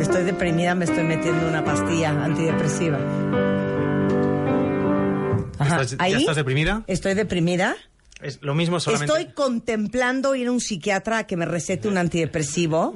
[0.00, 2.98] Estoy deprimida, me estoy metiendo una pastilla antidepresiva.
[5.58, 5.82] Ajá.
[5.82, 6.82] ¿Estás- ya Ahí estás deprimida?
[6.86, 7.76] Estoy deprimida.
[8.22, 9.12] Es lo mismo solamente...
[9.12, 12.94] Estoy contemplando ir a un psiquiatra a que me recete un antidepresivo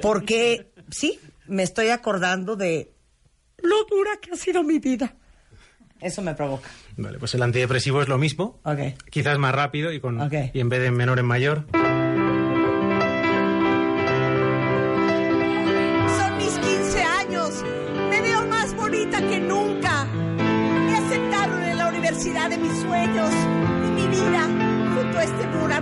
[0.00, 2.92] porque sí, me estoy acordando de
[3.58, 5.14] lo dura que ha sido mi vida.
[6.00, 6.68] Eso me provoca.
[6.96, 8.80] Vale, pues el antidepresivo es lo mismo, Ok.
[9.10, 10.34] quizás más rápido y, con, Ok.
[10.52, 11.66] y en vez de en menor en mayor.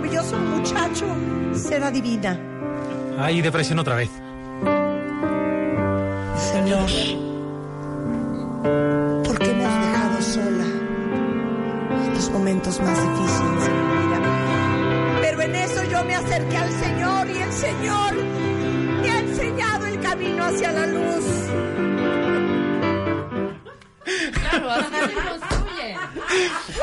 [0.05, 1.05] maravilloso muchacho
[1.55, 2.37] será divina.
[3.17, 4.09] Ay, depresión otra vez.
[6.51, 6.89] Señor,
[9.23, 10.65] ¿por qué me has dejado sola
[12.05, 15.19] en los momentos más difíciles de mi vida?
[15.21, 18.15] Pero en eso yo me acerqué al Señor y el Señor
[19.01, 21.25] me ha enseñado el camino hacia la luz.
[24.33, 25.64] Claro,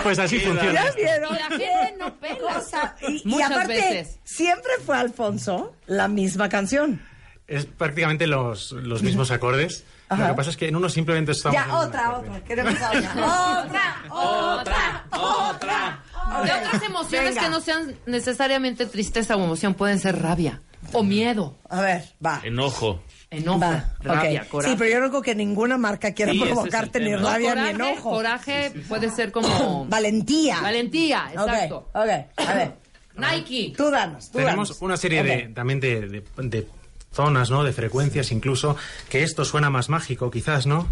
[0.03, 0.73] pues así funciona.
[0.73, 1.35] ¿Ya vieron?
[1.35, 2.55] Y la gente no pela.
[2.55, 4.19] Cosa- Y, y Muchas aparte, veces.
[4.25, 7.03] siempre fue Alfonso la misma canción.
[7.47, 9.85] Es prácticamente los, los mismos acordes.
[10.09, 10.23] Ajá.
[10.25, 11.55] Lo que pasa es que en uno simplemente estamos...
[11.59, 12.41] Ya, otra, otra.
[12.45, 13.63] Queremos otra.
[13.63, 16.03] otra, otra, otra.
[16.45, 17.43] De otras emociones Venga.
[17.43, 20.61] que no sean necesariamente tristeza o emoción, pueden ser rabia
[20.93, 22.41] o miedo, A ver, va.
[22.43, 23.03] Enojo.
[23.33, 24.49] Enojo, Va, rabia, ok.
[24.49, 24.71] coraje.
[24.73, 27.15] Sí, pero yo no creo que ninguna marca quiera Sí, ese es el provocarte ni
[27.17, 28.11] rabia coraje, ni enojo.
[28.11, 30.61] Coraje puede ser como Valentía.
[30.61, 31.77] valentía, exacto.
[31.93, 32.49] Ok, ok.
[32.49, 32.75] A ver,
[33.17, 33.73] Nike.
[33.77, 34.83] tú danos, tú Tenemos danos.
[34.83, 36.67] una serie de, también de, de- de
[37.13, 37.63] zonas, ¿no?
[37.65, 38.77] De frecuencias incluso,
[39.11, 40.89] que esto suena más mágico quizás, ¿no?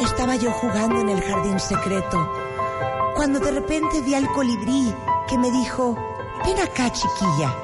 [0.00, 2.32] Estaba yo jugando en el jardín secreto
[3.14, 4.92] cuando de repente vi al colibrí
[5.28, 5.96] que me dijo,
[6.44, 7.54] ven acá chiquilla.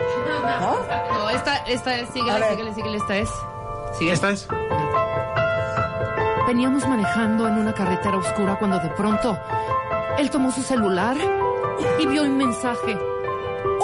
[0.61, 1.20] ¿No?
[1.31, 2.51] No, esta, esta es, A síguele, ver.
[2.51, 3.29] síguele, síguele, esta es.
[3.99, 4.13] Sigue.
[4.13, 4.47] ¿Esta es?
[6.47, 9.39] Veníamos manejando en una carretera oscura cuando de pronto
[10.19, 11.17] él tomó su celular
[11.99, 12.99] y vio un mensaje.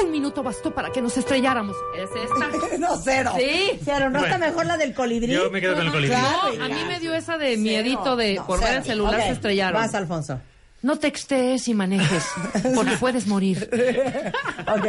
[0.02, 1.76] Un minuto bastó para que nos estrelláramos.
[1.94, 2.76] ¿Es esta?
[2.78, 3.32] No, cero.
[3.38, 3.80] Sí.
[3.84, 4.46] Cero, ¿no está Bueno.
[4.46, 5.32] mejor la del colibrí?
[5.32, 6.14] Yo me quedo con el colibrí.
[6.18, 9.22] Claro, No, a mí me dio esa de miedito de No, por ver el celular
[9.22, 9.80] se estrellaron.
[9.80, 10.40] Vas, Alfonso.
[10.86, 12.24] No textees y manejes,
[12.76, 13.68] porque puedes morir.
[14.68, 14.86] Ok,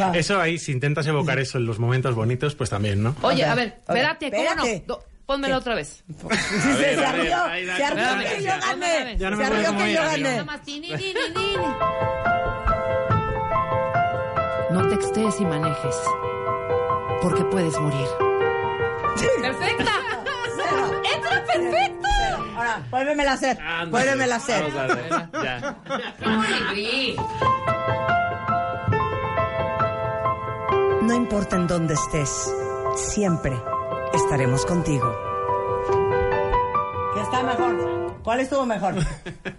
[0.00, 0.16] va.
[0.16, 3.16] Eso ahí, si intentas evocar eso en los momentos bonitos, pues también, ¿no?
[3.22, 3.88] Oye, a ver, ok.
[3.88, 4.84] espérate, ¿cómo Espérate.
[4.86, 4.94] no?
[4.94, 6.04] Do- Pónmela otra vez.
[6.06, 6.28] Sí,
[6.76, 7.36] se, se ardió,
[7.76, 9.16] se ardió que yo gané.
[9.16, 10.44] no Se ardió que yo gané.
[14.70, 15.96] No textees y manejes,
[17.20, 18.06] porque puedes morir.
[19.40, 19.92] ¡Perfecta!
[21.14, 22.08] ¡Entra perfecto!
[22.56, 23.58] Ahora, vuélvemela a hacer.
[23.90, 24.62] Vuélvemela a hacer.
[24.72, 25.10] Vamos a ver.
[25.44, 25.76] Ya.
[26.22, 27.16] Colibrí.
[31.02, 32.54] No importa en dónde estés,
[32.96, 33.52] siempre
[34.14, 35.31] estaremos contigo.
[38.22, 38.94] ¿Cuál estuvo mejor?
[38.94, 39.06] Siento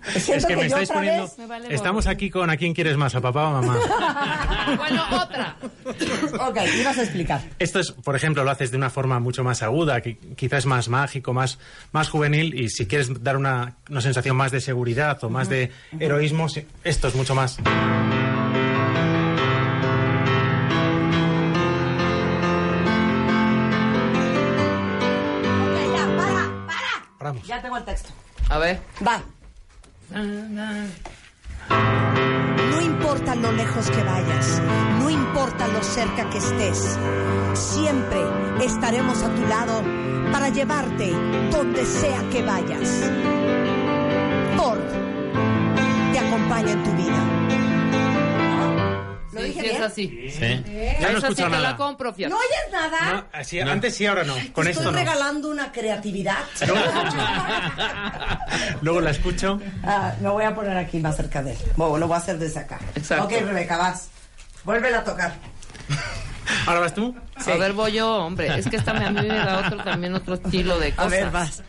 [0.33, 1.23] Es que me yo estáis otra poniendo...
[1.23, 3.13] vez- Me vale Estamos aquí con ¿a quién quieres más?
[3.15, 3.77] ¿A papá o a mamá?
[4.77, 5.55] Bueno, otra.
[6.47, 7.41] Ok, ibas a explicar.
[7.59, 10.87] Esto es, por ejemplo, lo haces de una forma mucho más aguda, que quizás más
[10.89, 11.59] mágico, más,
[11.91, 15.71] más juvenil, y si quieres dar una, una sensación más de seguridad o más de
[15.99, 16.47] heroísmo,
[16.83, 17.59] esto es mucho más.
[24.73, 27.17] Ok, ya, para, para.
[27.17, 27.47] Paramos.
[27.47, 28.09] Ya tengo el texto.
[28.49, 28.81] A ver.
[29.05, 29.21] Va.
[32.69, 34.61] No importa lo lejos que vayas,
[34.99, 36.97] no importa lo cerca que estés,
[37.53, 38.19] siempre
[38.63, 39.81] estaremos a tu lado
[40.31, 41.11] para llevarte
[41.51, 43.09] donde sea que vayas.
[44.57, 44.81] Ford
[46.11, 47.72] te acompaña en tu vida.
[49.33, 49.75] ¿Lo Sí, dije sí, bien?
[49.75, 50.31] es así.
[50.31, 50.63] Sí.
[51.01, 51.71] Ya no sí escucho te nada.
[51.71, 52.33] la compro, fíjate.
[52.33, 53.13] ¿No oyes nada?
[53.13, 54.35] No, así- Antes sí, ahora no.
[54.53, 54.99] Con Te esto estoy no.
[54.99, 56.37] regalando una creatividad.
[58.81, 59.59] Luego la escucho.
[59.83, 61.57] Ah, me voy a poner aquí más cerca de él.
[61.75, 62.79] Bueno, lo voy a hacer desde acá.
[62.95, 63.25] Exacto.
[63.25, 64.09] Ok, Rebeca, vas.
[64.63, 65.33] Vuélvela a tocar.
[66.65, 67.15] ¿Ahora vas tú?
[67.45, 68.57] A ver, voy yo, hombre.
[68.57, 71.11] Es que esta me, a mí me da otro, también otro estilo de A cosas.
[71.11, 71.63] ver, vas.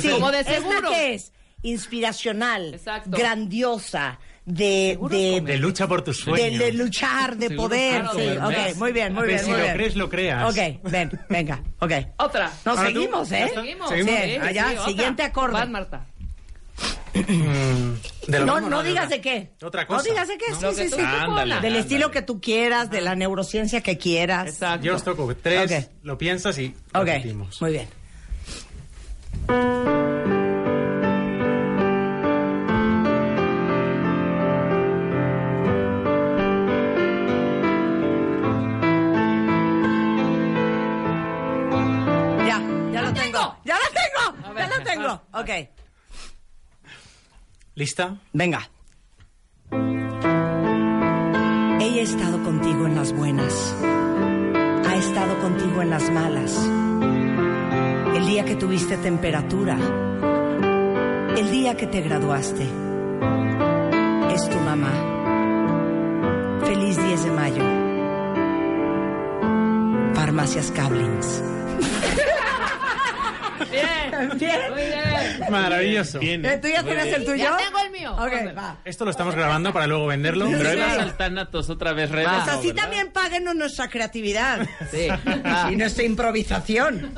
[0.00, 0.90] Es Sí, como de ¿Esta seguro.
[0.90, 1.32] qué es?
[1.62, 3.10] Inspiracional, Exacto.
[3.16, 6.58] grandiosa, de, de, De lucha por tus de, sueños.
[6.58, 8.00] de luchar, de Seguro poder.
[8.02, 8.70] claro, Sí, Comedex.
[8.72, 9.38] ok, muy bien, muy ver, bien.
[9.40, 9.74] si muy lo bien.
[9.76, 10.50] crees, lo creas.
[10.50, 11.92] Ok, ven, venga, ok.
[12.16, 12.50] Otra.
[12.64, 12.94] Nos Ahora tú.
[12.94, 13.50] seguimos, ¿eh?
[13.54, 13.90] Seguimos.
[13.90, 13.96] Sí,
[14.40, 14.84] Allá, sí, otra.
[14.86, 15.52] siguiente acorde.
[15.52, 16.06] Vas, Marta.
[17.12, 17.94] Mm,
[18.28, 19.50] de No, mismo, no de digas de qué.
[19.62, 20.08] Otra No cosa.
[20.08, 20.90] digas de qué, sí, Lo sí, sí.
[20.96, 21.60] tú Ándale.
[21.60, 24.46] Del estilo que tú quieras, de la neurociencia que quieras.
[24.48, 24.86] Exacto.
[24.86, 25.90] Yo os toco tres, Ok.
[26.04, 27.60] lo piensas y Ok, repetimos.
[27.60, 27.88] muy bien.
[45.40, 45.48] Ok.
[47.74, 48.18] ¿Lista?
[48.34, 48.70] Venga.
[51.80, 53.74] Ella ha estado contigo en las buenas.
[54.86, 56.89] Ha estado contigo en las malas.
[58.30, 59.76] El día que tuviste temperatura.
[61.36, 62.62] El día que te graduaste.
[64.32, 66.60] Es tu mamá.
[66.64, 67.64] Feliz 10 de mayo.
[70.14, 71.42] Farmacias Cablins.
[73.70, 74.38] Bien.
[74.38, 74.60] Bien.
[74.72, 75.50] Muy bien.
[75.50, 76.18] Maravilloso.
[76.18, 76.42] Bien.
[76.60, 77.36] ¿Tú ya tienes el tuyo?
[77.36, 78.12] Ya tengo el mío.
[78.12, 78.52] Ok, Hombre.
[78.52, 78.76] va.
[78.84, 80.46] Esto lo estamos grabando para luego venderlo.
[80.50, 80.76] Pero Sí.
[80.78, 82.28] más altánatos otra vez, Rebe.
[82.28, 82.82] Pues ¿no, así verdad?
[82.82, 84.66] también páguenos nuestra creatividad.
[84.90, 85.08] Sí.
[85.70, 87.12] Y nuestra improvisación.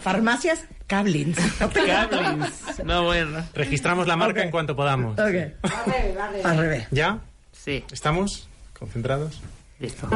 [0.00, 1.38] Farmacias Cablins.
[1.58, 2.84] Cablins.
[2.84, 3.42] No, bueno.
[3.54, 5.18] Registramos la marca en cuanto podamos.
[5.18, 5.64] Ok.
[6.44, 6.86] Al revés.
[6.90, 7.18] ¿Ya?
[7.52, 7.84] Sí.
[7.92, 8.48] ¿Estamos?
[8.78, 9.40] ¿Concentrados?
[9.78, 10.08] Listo.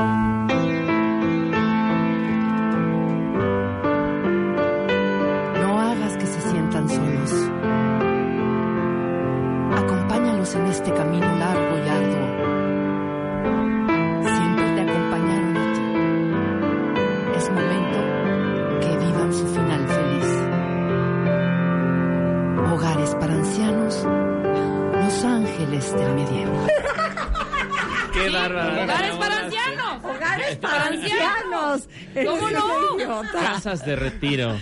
[28.54, 28.82] Bárbaro.
[28.84, 30.04] Hogares para ancianos.
[30.04, 31.88] Hogares para ancianos.
[32.26, 33.22] ¿Cómo no?
[33.32, 34.58] Casas de retiro.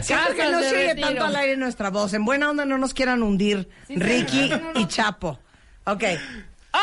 [0.00, 1.06] Siento que Casas no retiro.
[1.08, 2.12] tanto al aire nuestra voz.
[2.14, 5.38] En buena onda no nos quieran hundir Ricky y Chapo.
[5.84, 6.04] Ok.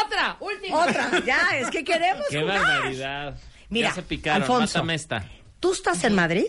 [0.06, 0.78] Otra, última.
[0.80, 1.10] Otra.
[1.26, 2.60] Ya, es que queremos Qué jugar.
[2.62, 3.38] barbaridad.
[3.69, 4.41] Mira, ya se picaron.
[4.41, 4.84] Alfonso.
[4.91, 5.26] Esta.
[5.60, 6.45] Tú estás en Madrid.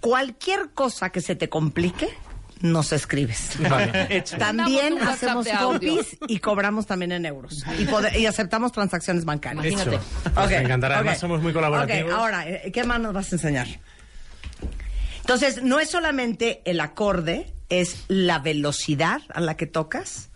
[0.00, 2.08] Cualquier cosa que se te complique,
[2.60, 3.52] nos escribes.
[3.68, 4.22] Vale.
[4.38, 7.64] También hacemos copies y cobramos también en euros.
[7.78, 9.64] Y, y aceptamos transacciones bancarias.
[9.64, 9.74] Hecho.
[9.74, 10.04] Imagínate.
[10.34, 10.96] Pues me encantará.
[10.96, 12.12] Además, somos muy colaborativos.
[12.12, 13.66] Ok, ahora, eh, ¿qué más nos vas a enseñar?
[15.20, 20.30] Entonces, no es solamente el acorde, es la velocidad a la que tocas.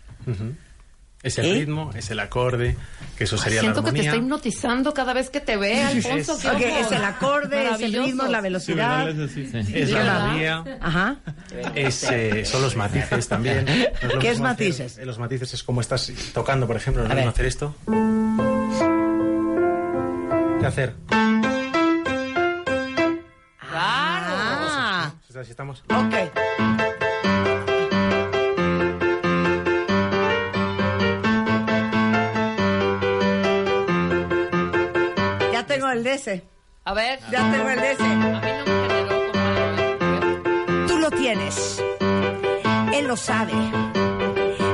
[1.25, 1.53] Es el ¿Eh?
[1.53, 2.77] ritmo, es el acorde,
[3.17, 6.37] que eso sería Siento la que te está hipnotizando cada vez que te ve, Alfonso.
[6.39, 9.09] qué Ok, ojos es el acorde, es el ritmo, la velocidad.
[9.09, 9.31] Es.
[9.31, 9.49] Sí.
[9.73, 11.15] Es la melodía, Ajá.
[11.73, 13.65] es, eh, son los matices también.
[13.65, 14.97] No ¿Qué es hacer- matices?
[15.03, 17.73] los matices es como estás tocando, por ejemplo, no es hacer esto.
[20.59, 20.93] ¿Qué hacer?
[23.59, 24.35] Claro.
[24.37, 25.83] Ah, Así estamos.
[25.89, 26.94] ok.
[36.15, 36.43] Ese.
[36.83, 37.19] A ver.
[37.31, 38.03] Ya tengo el de ese.
[38.03, 39.31] A mí no me generó
[40.71, 40.87] como...
[40.87, 41.83] Tú lo tienes.
[42.93, 43.53] Él lo sabe.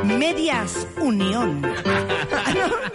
[0.04, 1.62] Medias Unión.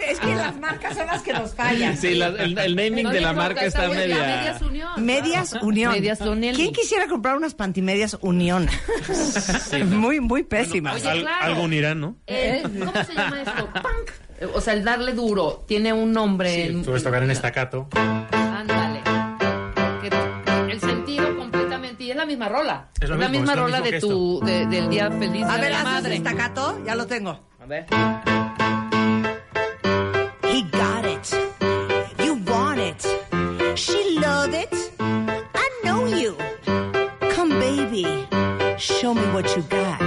[0.07, 1.97] Es que las marcas son las que nos fallan.
[1.97, 4.15] Sí, la- el, el naming No de la marca está media.
[4.17, 5.05] Medias Unión.
[5.05, 5.91] Medias Unión.
[5.93, 6.55] Medias Unión.
[6.55, 8.69] ¿Quién quisiera comprar unas pantimedias Unión?
[9.87, 10.47] muy, muy.
[10.49, 11.25] Oye, Al- claro.
[11.41, 12.15] Algo unirán, ¿no?
[12.27, 13.69] Eh, ¿Cómo se llama esto?
[13.73, 14.53] Punk.
[14.55, 15.65] O sea, el darle duro.
[15.67, 16.65] Tiene un nombre.
[16.67, 17.89] en- Tú puedes tocar en estacato.
[22.27, 22.89] Misma rola.
[22.99, 25.61] Es lo la mismo, misma es rola de tu, de- del día feliz A de
[25.61, 26.15] ver, la ¿haces madre.
[26.15, 26.79] estacato?
[26.85, 27.39] Ya lo tengo.
[27.59, 27.85] A ver.
[30.43, 31.27] He got it.
[32.23, 33.05] You want it.
[33.75, 34.73] She loved it.
[34.99, 36.35] I know you.
[37.35, 38.05] Come, baby.
[38.77, 39.99] Show me what you got.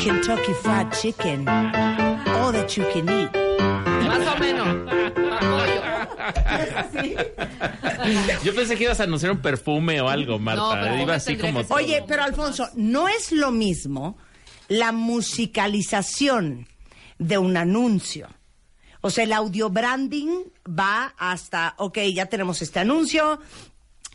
[0.00, 1.48] Kentucky Fried Chicken.
[1.48, 3.30] All that you can eat.
[4.06, 4.66] Más o menos.
[5.40, 5.82] Apoyo.
[8.44, 10.90] Yo pensé que ibas a anunciar un perfume o algo, Marta.
[10.90, 11.62] No, Iba así como.
[11.70, 14.16] Oye, pero Alfonso, no es lo mismo
[14.68, 16.66] la musicalización
[17.18, 18.28] de un anuncio.
[19.00, 23.40] O sea, el audio branding va hasta, ok, ya tenemos este anuncio.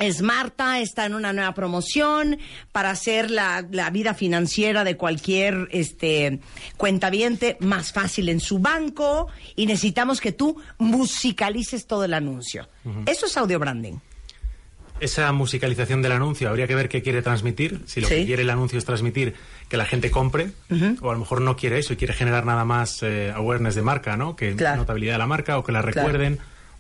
[0.02, 2.40] Es Marta, está en una nueva promoción
[2.72, 6.40] para hacer la, la vida financiera de cualquier este
[6.76, 12.68] cuentaviente más fácil en su banco y necesitamos que tú musicalices todo el anuncio.
[13.06, 13.98] Eso es audio branding.
[15.00, 17.82] Esa musicalización del anuncio habría que ver qué quiere transmitir.
[17.86, 18.16] Si lo Sí.
[18.16, 19.34] que quiere el anuncio es transmitir
[19.68, 20.52] que la gente compre,
[21.02, 23.82] o a lo mejor no quiere eso y quiere generar nada más eh, awareness de
[23.82, 24.36] marca, ¿no?
[24.36, 24.78] Que Claro.
[24.78, 26.08] notabilidad de la marca o que la Claro.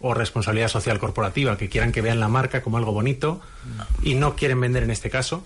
[0.01, 3.39] O responsabilidad social corporativa, que quieran que vean la marca como algo bonito
[4.03, 5.43] y no quieren vender en este caso.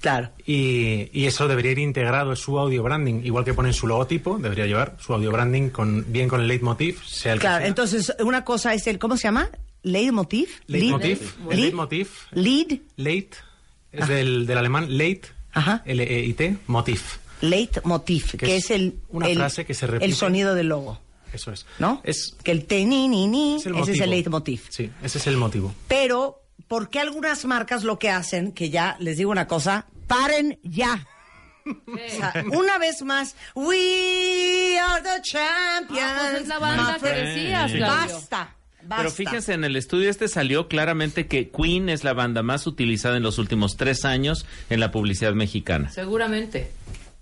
[0.00, 0.30] Claro.
[0.46, 4.38] Y, y eso debería ir integrado en su audio branding, igual que ponen su logotipo,
[4.38, 7.66] debería llevar su audio branding con, bien con el leitmotiv, sea el que Claro, sea.
[7.68, 9.50] entonces una cosa es el, ¿cómo se llama?
[9.82, 10.48] Leitmotiv.
[10.66, 11.52] Leitmotiv, Lead.
[11.52, 12.78] el leitmotiv, Lead.
[12.96, 13.30] late,
[13.92, 15.82] es del, del alemán late, Ajá.
[15.84, 17.18] L-E-I-T, motif.
[17.42, 20.06] Leitmotiv, que, Que es, es el, una el- frase que se repite.
[20.06, 20.98] el sonido del logo,
[21.32, 21.66] Eso es.
[21.78, 22.00] ¿no?
[22.04, 24.62] Es, que el te ni ni ni, es el ese es el leitmotiv.
[24.68, 25.74] Sí, ese es el motivo.
[25.88, 30.58] Pero, ¿por qué algunas marcas lo que hacen, que ya les digo una cosa, paren
[30.62, 31.06] ya?
[31.66, 36.02] O sea, una vez más, we are the champions.
[36.02, 37.70] Ah, pues es la banda que decías.
[37.72, 38.14] Claudio.
[38.14, 38.96] Basta, basta.
[38.96, 43.16] Pero fíjense, en el estudio este salió claramente que Queen es la banda más utilizada
[43.18, 45.90] en los últimos tres años en la publicidad mexicana.
[45.90, 46.72] Seguramente.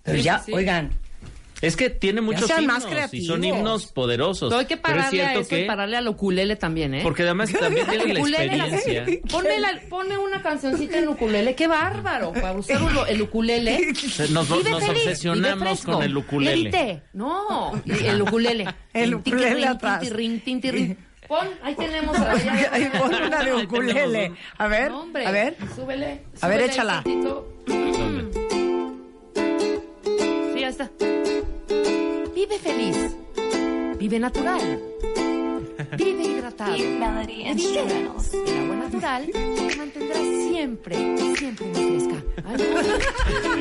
[0.05, 0.53] Pero Sí, ya, sí.
[0.55, 0.93] oigan,
[1.61, 4.49] Es que tiene muchos sean himnos más y son himnos poderosos.
[4.49, 7.01] Pero hay que Pero es pararle a eso y que pararle al ukulele también, ¿eh?
[7.03, 9.07] porque además también tienen la experiencia.
[9.31, 13.93] Ponme, la- ponme una cancioncita en ukulele, qué bárbaro, para usar el ukulele.
[14.31, 17.03] Nos, nos feliz, obsesionamos con el ukulele.
[17.13, 18.67] No, el ukulele.
[18.95, 20.01] El ukulele atrás.
[20.01, 20.99] tin, tin, tin, tin, tin.
[21.29, 24.33] Pon, ahí tenemos a la Ahí pon una de ukulele.
[24.57, 25.57] A ver, No, hombre, a ver.
[25.77, 26.23] Súbele.
[26.41, 27.03] A ver, échala.
[27.05, 27.53] tantito.
[30.55, 30.91] Sí, ya está.
[32.39, 33.17] Vive feliz.
[33.99, 35.08] Vive natural.
[35.97, 36.75] Vive hidratado.
[36.75, 40.17] El agua natural te mantendrá
[40.49, 40.97] siempre,
[41.37, 42.23] siempre muy fresca.
[42.45, 42.57] Ay.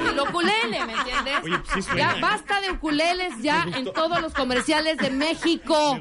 [0.09, 1.33] El ukulele, ¿me entiendes?
[1.43, 2.21] Oye, sí suena, ya ¿eh?
[2.21, 5.99] basta de ukuleles ya en todos los comerciales de México.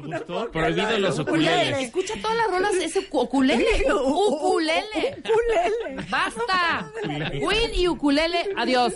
[0.51, 1.77] Prohibido los ukuleles.
[1.79, 3.65] Escucha todas las rolas de ese uku- ukulele.
[3.93, 5.17] Ukulele.
[5.19, 6.07] Ukulele.
[6.09, 6.91] Basta.
[7.31, 8.93] Queen y ukulele, adiós.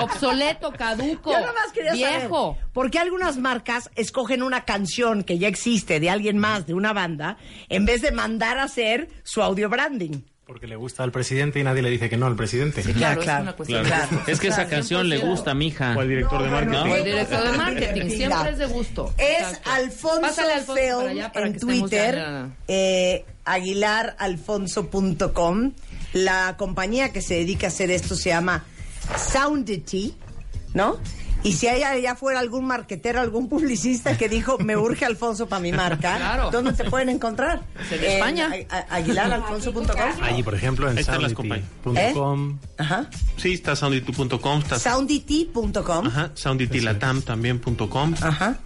[0.00, 2.54] Obsoleto, caduco, Yo nada más quería viejo.
[2.56, 6.74] saber, ¿por qué algunas marcas escogen una canción que ya existe de alguien más, de
[6.74, 7.36] una banda,
[7.68, 10.22] en vez de mandar a hacer su audio branding?
[10.44, 12.80] Porque le gusta al presidente y nadie le dice que no al presidente.
[12.82, 14.06] Claro, claro, es una cuestión Claro.
[14.10, 14.30] de gusto.
[14.30, 15.26] Es que esa canción le 100%.
[15.28, 15.94] gusta a mi hija.
[15.96, 16.78] O al director de marketing.
[16.90, 19.12] O el director de marketing, Mira, siempre es de gusto.
[19.18, 19.70] Es Exacto.
[19.70, 22.24] Alfonso Alfonso para Film allá para en Twitter,
[22.68, 25.72] eh, aguilaralfonso.com.
[26.12, 28.64] La compañía que se dedica a hacer esto se llama
[29.32, 30.14] Soundity,
[30.74, 30.98] ¿no?
[31.46, 35.60] Y si hay allá afuera algún marquetero, algún publicista que dijo, me urge Alfonso para
[35.62, 36.50] mi marca, Claro.
[36.50, 37.62] ¿dónde te pueden encontrar?
[37.90, 38.50] En España.
[38.90, 39.86] aguilaralfonso.com.
[40.22, 42.58] Allí, por ejemplo, en soundity.com.
[42.78, 43.08] Ajá.
[43.36, 46.06] Sí, está soundity.com, está Soundity.com.
[46.06, 48.58] Ajá, sounditylatam también.com, Ajá.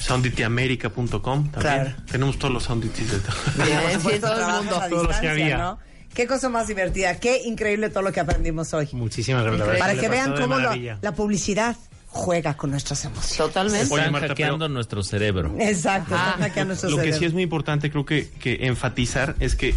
[0.00, 1.50] soundityamerica.com también.
[1.60, 1.90] Claro.
[2.10, 3.36] Tenemos todos los soundities de todo.
[3.64, 4.82] Bien, sí, todo el mundo.
[4.90, 5.58] Todos los que había.
[5.58, 5.78] ¿no?
[6.14, 8.88] Qué cosa más divertida, qué increíble todo lo que aprendimos hoy.
[8.92, 9.78] Muchísimas gracias.
[9.78, 10.72] Para que vean cómo lo-
[11.02, 11.76] la publicidad
[12.16, 13.36] juega con nuestras emociones.
[13.36, 13.92] Totalmente.
[13.92, 15.54] Oye, Están Marta, hackeando pero- nuestro cerebro.
[15.60, 19.54] Exacto, están hackeando nuestros Lo que sí es muy importante, creo que, que enfatizar es
[19.54, 19.74] que,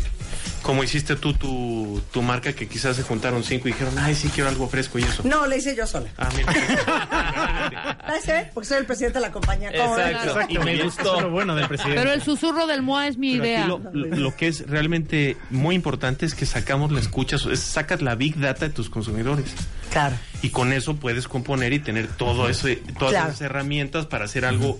[0.61, 4.29] como hiciste tú tu, tu marca, que quizás se juntaron cinco y dijeron, ay, sí
[4.33, 5.23] quiero algo fresco y eso.
[5.23, 6.09] No, le hice yo sola.
[6.17, 6.51] Ah, mira.
[8.25, 8.47] ¿Sabes?
[8.53, 9.69] Porque soy el presidente de la compañía.
[9.69, 10.53] Exacto.
[10.53, 11.29] Y me Eso es lo gustó.
[11.29, 11.99] bueno del presidente.
[11.99, 13.67] Pero el susurro del MOA es mi Pero idea.
[13.67, 18.01] lo, lo- lo que es realmente muy importante es que sacamos la escucha, es- sacas
[18.01, 19.45] la big data de tus consumidores.
[19.91, 20.15] Claro.
[20.41, 23.29] Y con eso puedes componer y tener todo eso, todas Claro.
[23.29, 24.79] esas herramientas para hacer algo,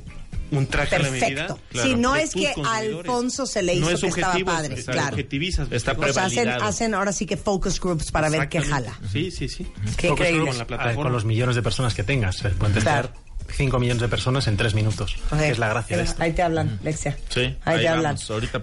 [0.52, 1.47] un traje a la medida.
[1.47, 1.60] Perfecto.
[1.84, 2.76] Si no es que a.
[2.78, 5.10] Alfonso se le hizo no es que estaba padre, es- claro.
[5.10, 5.68] objetivizas.
[5.72, 8.97] Está O sea, hacen, hacen ahora sí que focus groups para ver qué jala.
[9.12, 9.66] Sí, sí, sí.
[9.97, 10.38] Qué Focus increíble.
[10.41, 11.04] Group Con la plataforma.
[11.04, 12.43] con los millones de personas que tengas.
[12.45, 13.10] eh, Pueden Claro.
[13.10, 15.16] testar 5 millones de personas en 3 minutos.
[15.36, 16.22] Que es la gracia de esto.
[16.22, 17.18] Ahí te hablan, Lexia.
[17.30, 18.16] Sí, ahí, ahí te hablan.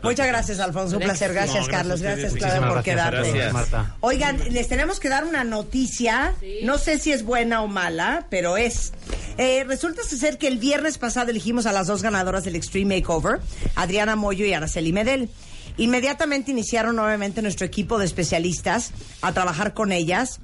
[0.05, 0.97] Muchas gracias, Alfonso.
[0.99, 1.33] Un placer.
[1.33, 2.03] Gracias, No, gracias Carlos.
[2.03, 3.17] Gracias, Claudia, por quedarte.
[3.33, 3.53] Gracias.
[3.53, 3.97] Marta.
[4.01, 6.35] Oigan, les tenemos que dar una noticia.
[6.63, 8.93] No sé si es buena o mala, pero es.
[9.39, 13.41] Eh, resulta ser que el viernes pasado elegimos a las dos ganadoras del Extreme Makeover,
[13.75, 15.29] Adriana Moyo y Araceli Medel.
[15.77, 20.41] Inmediatamente iniciaron nuevamente nuestro equipo de especialistas a trabajar con ellas.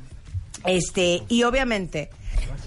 [0.67, 2.11] Este, y obviamente,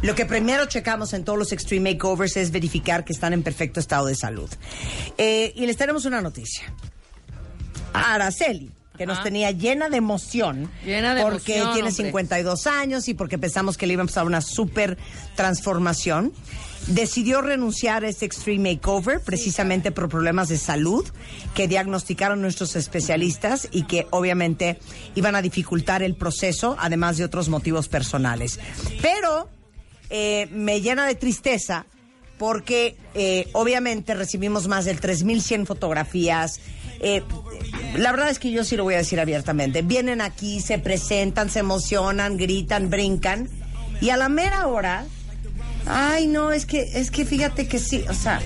[0.01, 3.79] lo que primero checamos en todos los Extreme Makeovers es verificar que están en perfecto
[3.79, 4.49] estado de salud.
[5.17, 6.73] Eh, y les tenemos una noticia.
[7.93, 10.69] Araceli, que nos tenía llena de emoción.
[10.85, 12.05] Llena de porque emoción, tiene hombre.
[12.05, 14.97] 52 años y porque pensamos que le iba a empezar una súper
[15.35, 16.33] transformación.
[16.87, 21.03] Decidió renunciar a este Extreme Makeover precisamente por problemas de salud
[21.55, 24.77] que diagnosticaron nuestros especialistas y que obviamente
[25.15, 28.59] iban a dificultar el proceso, además de otros motivos personales.
[29.01, 29.49] Pero
[30.11, 31.87] eh, me llena de tristeza
[32.37, 36.59] porque eh, obviamente recibimos más de 3.100 fotografías.
[36.99, 37.23] Eh,
[37.97, 39.81] la verdad es que yo sí lo voy a decir abiertamente.
[39.81, 43.49] Vienen aquí, se presentan, se emocionan, gritan, brincan
[44.01, 45.05] y a la mera hora,
[45.85, 48.41] ay no, es que es que fíjate que sí, o sea,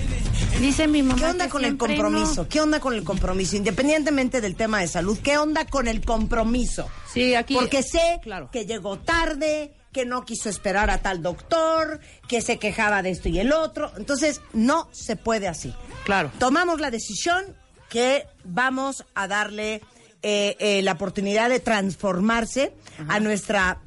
[0.60, 1.18] Dice mi mamá.
[1.18, 2.42] ¿qué onda que con el compromiso?
[2.42, 2.48] no.
[2.48, 3.56] ¿Qué onda con el compromiso?
[3.56, 6.86] Independientemente del tema de salud, ¿qué onda con el compromiso?
[7.12, 7.54] Sí, aquí.
[7.54, 8.50] Porque sé Claro.
[8.50, 13.30] que llegó tarde, que no quiso esperar a tal doctor, que se quejaba de esto
[13.30, 13.90] y el otro.
[13.96, 15.72] Entonces, no se puede así.
[16.04, 16.30] Claro.
[16.38, 17.42] Tomamos la decisión
[17.88, 19.82] que vamos a darle
[20.22, 22.72] eh, eh, la oportunidad de transformarse
[23.08, 23.78] a nuestra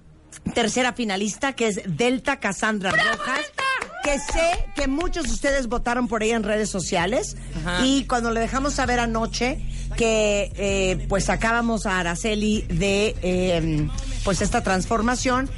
[0.53, 3.39] tercera finalista, que es Delta Cassandra Rojas.
[4.03, 7.37] Que sé que muchos de ustedes votaron por ella en redes sociales.
[7.55, 7.85] Ajá.
[7.85, 9.61] Y cuando le dejamos saber anoche
[9.95, 13.87] que eh, pues sacábamos a Araceli de eh,
[14.25, 15.49] pues esta transformación,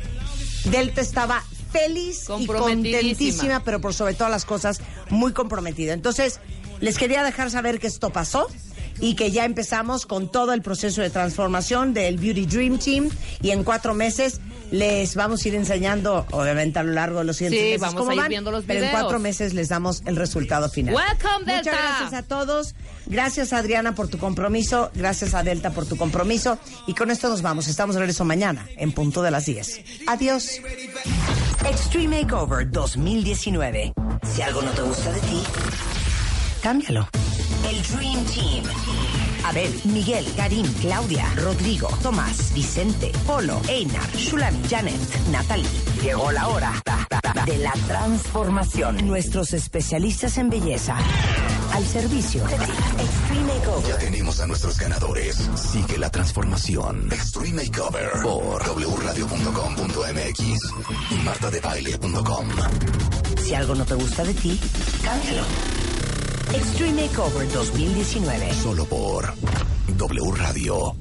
[0.66, 4.80] Delta estaba feliz y contentísima, pero por sobre todas las cosas
[5.10, 5.94] muy comprometida.
[5.94, 6.40] Entonces,
[6.80, 8.48] les quería dejar saber que esto pasó
[9.00, 13.10] y que ya empezamos con todo el proceso de transformación del Beauty Dream Team
[13.42, 14.40] y en cuatro meses
[14.72, 18.00] Les vamos a ir enseñando, obviamente, a lo largo de los siguientes Sí, meses vamos
[18.00, 19.00] cómo a ir van, viendo los pero en videos.
[19.00, 20.96] cuatro meses les damos el resultado final.
[20.96, 21.72] Welcome, Muchas Delta.
[21.82, 22.74] gracias a todos.
[23.06, 24.90] Gracias, Adriana, por tu compromiso.
[24.96, 26.58] Gracias a Delta por tu compromiso.
[26.88, 27.68] Y con esto nos vamos.
[27.68, 29.82] Estamos de regreso mañana, en punto de las 10.
[30.08, 30.60] Adiós.
[31.70, 33.94] Extreme Makeover 2019.
[34.34, 35.44] Si algo no te gusta de ti,
[36.66, 37.08] cámbialo.
[37.70, 38.66] El Dream Team.
[39.46, 45.00] Abel, Miguel, Karim, Claudia, Rodrigo, Tomás, Vicente, Polo, Einar, Shulani, Janet,
[45.30, 45.70] Natalie.
[46.02, 46.74] Llegó la hora
[47.46, 49.06] de la transformación.
[49.06, 50.98] Nuestros especialistas en belleza
[51.72, 52.44] al servicio.
[52.44, 53.88] Extreme Makeover.
[53.88, 55.48] Ya tenemos a nuestros ganadores.
[55.56, 57.10] Sigue la transformación.
[57.12, 60.40] Extreme Makeover por wradio.com.mx
[61.12, 62.48] y martadebaile.com.
[63.40, 64.60] Si algo no te gusta de ti,
[65.04, 65.85] cámbialo.
[66.54, 68.54] Extreme Makeover 2019.
[68.54, 69.34] Solo por
[69.98, 70.96] W Radio.